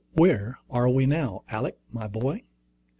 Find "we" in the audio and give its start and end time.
0.89-1.05